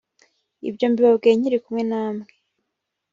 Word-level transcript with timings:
ibyo 0.69 0.85
mbibabwiye 0.91 1.33
nkiri 1.37 1.57
kumwe 1.63 1.83
namwe 1.89 2.27